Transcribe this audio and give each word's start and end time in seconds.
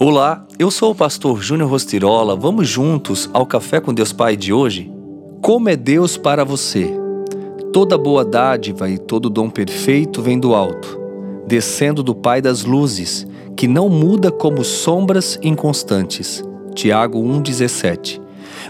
Olá, 0.00 0.46
eu 0.60 0.70
sou 0.70 0.92
o 0.92 0.94
pastor 0.94 1.42
Júnior 1.42 1.68
Rostirola. 1.68 2.36
Vamos 2.36 2.68
juntos 2.68 3.28
ao 3.32 3.44
Café 3.44 3.80
com 3.80 3.92
Deus 3.92 4.12
Pai 4.12 4.36
de 4.36 4.52
hoje? 4.52 4.88
Como 5.42 5.68
é 5.68 5.74
Deus 5.74 6.16
para 6.16 6.44
você? 6.44 6.88
Toda 7.72 7.98
boa 7.98 8.24
dádiva 8.24 8.88
e 8.88 8.96
todo 8.96 9.28
dom 9.28 9.50
perfeito 9.50 10.22
vem 10.22 10.38
do 10.38 10.54
alto, 10.54 10.96
descendo 11.48 12.00
do 12.00 12.14
Pai 12.14 12.40
das 12.40 12.62
luzes, 12.62 13.26
que 13.56 13.66
não 13.66 13.88
muda 13.88 14.30
como 14.30 14.62
sombras 14.62 15.36
inconstantes. 15.42 16.44
Tiago 16.76 17.20
1,17. 17.20 18.20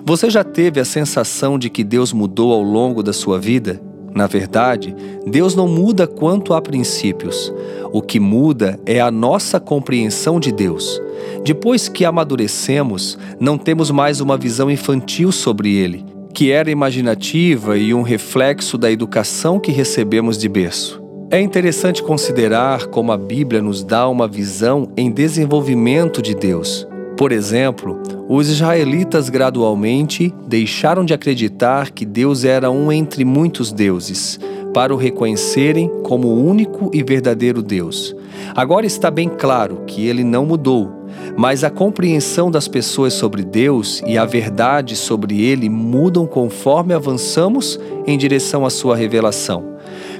Você 0.07 0.31
já 0.31 0.43
teve 0.43 0.81
a 0.81 0.85
sensação 0.87 1.59
de 1.59 1.69
que 1.69 1.85
Deus 1.85 2.11
mudou 2.11 2.55
ao 2.55 2.63
longo 2.63 3.03
da 3.03 3.13
sua 3.13 3.39
vida? 3.39 3.79
Na 4.15 4.27
verdade, 4.27 4.97
Deus 5.27 5.55
não 5.55 5.69
muda 5.69 6.07
quanto 6.07 6.55
a 6.55 6.63
princípios. 6.63 7.53
O 7.93 8.03
que 8.03 8.21
muda 8.21 8.79
é 8.85 9.01
a 9.01 9.11
nossa 9.11 9.59
compreensão 9.59 10.39
de 10.39 10.53
Deus. 10.53 11.01
Depois 11.45 11.89
que 11.89 12.05
amadurecemos, 12.05 13.19
não 13.41 13.57
temos 13.57 13.91
mais 13.91 14.21
uma 14.21 14.37
visão 14.37 14.71
infantil 14.71 15.33
sobre 15.33 15.75
ele, 15.75 16.05
que 16.35 16.51
era 16.51 16.71
imaginativa 16.71 17.79
e 17.79 17.95
um 17.95 18.03
reflexo 18.03 18.77
da 18.77 18.91
educação 18.91 19.59
que 19.59 19.73
recebemos 19.73 20.37
de 20.37 20.49
berço. 20.49 21.03
É 21.31 21.41
interessante 21.41 22.03
considerar 22.03 22.87
como 22.87 23.13
a 23.13 23.17
Bíblia 23.17 23.61
nos 23.61 23.83
dá 23.85 24.09
uma 24.09 24.27
visão 24.27 24.91
em 24.97 25.11
desenvolvimento 25.11 26.23
de 26.23 26.35
Deus. 26.35 26.87
Por 27.19 27.33
exemplo, 27.33 28.01
os 28.29 28.49
israelitas 28.49 29.29
gradualmente 29.29 30.33
deixaram 30.47 31.05
de 31.05 31.13
acreditar 31.13 31.91
que 31.91 32.07
Deus 32.07 32.45
era 32.45 32.71
um 32.71 32.93
entre 32.93 33.25
muitos 33.25 33.73
deuses, 33.73 34.39
para 34.79 34.95
o 34.95 34.97
reconhecerem 34.97 35.91
como 36.05 36.29
o 36.29 36.47
único 36.47 36.89
e 36.95 37.03
verdadeiro 37.03 37.63
Deus. 37.63 38.15
Agora 38.55 38.87
está 38.87 39.11
bem 39.11 39.29
claro 39.29 39.83
que 39.89 40.07
ele 40.07 40.23
não 40.23 40.47
mudou, 40.47 40.89
mas 41.37 41.65
a 41.65 41.71
compreensão 41.71 42.49
das 42.49 42.69
pessoas 42.69 43.13
sobre 43.13 43.43
Deus 43.43 44.01
e 44.07 44.17
a 44.17 44.25
verdade 44.25 44.95
sobre 44.95 45.43
ele 45.43 45.69
mudam 45.69 46.29
conforme 46.29 46.95
avançamos 46.95 47.77
em 48.07 48.17
direção 48.17 48.65
à 48.65 48.71
sua 48.71 48.95
revelação. 48.95 49.65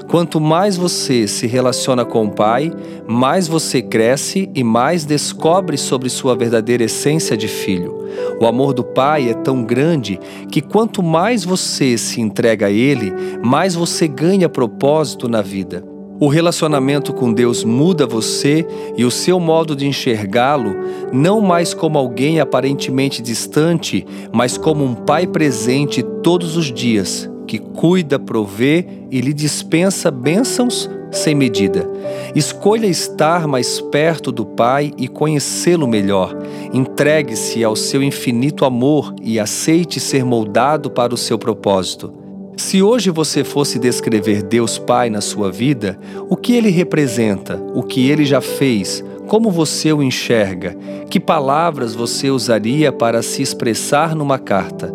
Quanto 0.09 0.41
mais 0.41 0.75
você 0.75 1.27
se 1.27 1.45
relaciona 1.45 2.03
com 2.03 2.25
o 2.25 2.31
Pai, 2.31 2.71
mais 3.07 3.47
você 3.47 3.79
cresce 3.79 4.49
e 4.55 4.63
mais 4.63 5.05
descobre 5.05 5.77
sobre 5.77 6.09
sua 6.09 6.35
verdadeira 6.35 6.85
essência 6.85 7.37
de 7.37 7.47
filho. 7.47 7.95
O 8.41 8.47
amor 8.47 8.73
do 8.73 8.83
Pai 8.83 9.29
é 9.29 9.35
tão 9.35 9.63
grande 9.63 10.19
que 10.51 10.61
quanto 10.61 11.03
mais 11.03 11.43
você 11.43 11.95
se 11.95 12.19
entrega 12.19 12.65
a 12.65 12.71
Ele, 12.71 13.13
mais 13.43 13.75
você 13.75 14.07
ganha 14.07 14.49
propósito 14.49 15.29
na 15.29 15.43
vida. 15.43 15.83
O 16.19 16.27
relacionamento 16.27 17.13
com 17.13 17.31
Deus 17.31 17.63
muda 17.63 18.07
você 18.07 18.65
e 18.97 19.05
o 19.05 19.11
seu 19.11 19.39
modo 19.39 19.75
de 19.75 19.87
enxergá-lo, 19.87 20.75
não 21.13 21.39
mais 21.39 21.71
como 21.71 21.99
alguém 21.99 22.39
aparentemente 22.39 23.21
distante, 23.21 24.05
mas 24.33 24.57
como 24.57 24.83
um 24.83 24.95
pai 24.95 25.27
presente 25.27 26.01
todos 26.23 26.57
os 26.57 26.73
dias, 26.73 27.28
que 27.49 27.57
cuida, 27.57 28.19
provê 28.19 28.85
e 29.09 29.19
lhe 29.19 29.33
dispensa 29.33 30.11
bênçãos 30.11 30.87
sem 31.11 31.33
medida. 31.33 31.89
Escolha 32.35 32.85
estar 32.85 33.47
mais 33.47 33.81
perto 33.81 34.31
do 34.31 34.45
Pai 34.45 34.91
e 34.99 35.07
conhecê-lo 35.07 35.87
melhor. 35.87 36.37
Entregue-se 36.71 37.63
ao 37.63 37.75
seu 37.75 38.03
infinito 38.03 38.65
amor 38.65 39.15
e 39.19 39.39
aceite 39.39 39.99
ser 39.99 40.23
moldado 40.23 40.91
para 40.91 41.11
o 41.11 41.17
seu 41.17 41.39
propósito. 41.39 42.13
Se 42.55 42.83
hoje 42.83 43.09
você 43.09 43.43
fosse 43.43 43.79
descrever 43.79 44.43
Deus 44.43 44.77
Pai 44.77 45.09
na 45.09 45.19
sua 45.19 45.51
vida, 45.51 45.97
o 46.29 46.37
que 46.37 46.53
ele 46.53 46.69
representa, 46.69 47.59
o 47.73 47.81
que 47.81 48.11
ele 48.11 48.25
já 48.25 48.41
fez, 48.41 49.03
como 49.27 49.49
você 49.49 49.91
o 49.91 50.03
enxerga, 50.03 50.77
que 51.09 51.19
palavras 51.19 51.95
você 51.95 52.29
usaria 52.29 52.91
para 52.91 53.23
se 53.23 53.41
expressar 53.41 54.15
numa 54.15 54.37
carta? 54.37 54.93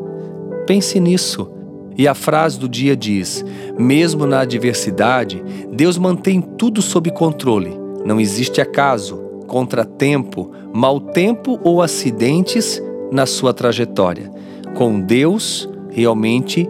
Pense 0.69 1.01
nisso. 1.01 1.51
E 1.97 2.09
a 2.09 2.15
frase 2.15 2.59
do 2.59 2.69
dia 2.69 2.97
diz: 2.97 3.45
mesmo 3.79 4.27
na 4.27 4.41
adversidade, 4.41 5.43
Deus 5.73 5.97
mantém 5.97 6.41
tudo 6.41 6.83
sob 6.83 7.11
controle. 7.11 7.79
Não 8.05 8.21
existe 8.21 8.61
acaso, 8.61 9.17
contratempo, 9.47 10.51
mau 10.73 11.01
tempo 11.01 11.59
ou 11.63 11.81
acidentes 11.81 12.83
na 13.11 13.27
sua 13.27 13.55
trajetória. 13.55 14.31
Com 14.75 15.01
Deus, 15.01 15.69
realmente 15.91 16.69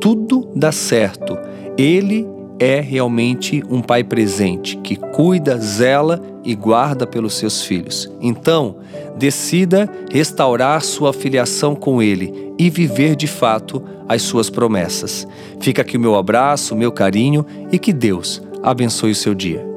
tudo 0.00 0.48
dá 0.54 0.70
certo. 0.70 1.36
Ele 1.78 2.35
é 2.58 2.80
realmente 2.80 3.62
um 3.68 3.80
pai 3.80 4.02
presente 4.02 4.76
que 4.78 4.96
cuida, 4.96 5.58
zela 5.58 6.20
e 6.44 6.54
guarda 6.54 7.06
pelos 7.06 7.34
seus 7.34 7.62
filhos. 7.62 8.10
Então, 8.20 8.76
decida 9.16 9.88
restaurar 10.10 10.82
sua 10.82 11.12
filiação 11.12 11.74
com 11.74 12.02
ele 12.02 12.54
e 12.58 12.70
viver 12.70 13.16
de 13.16 13.26
fato 13.26 13.82
as 14.08 14.22
suas 14.22 14.48
promessas. 14.48 15.26
Fica 15.60 15.82
aqui 15.82 15.96
o 15.96 16.00
meu 16.00 16.14
abraço, 16.14 16.76
meu 16.76 16.92
carinho 16.92 17.44
e 17.70 17.78
que 17.78 17.92
Deus 17.92 18.42
abençoe 18.62 19.10
o 19.10 19.14
seu 19.14 19.34
dia. 19.34 19.75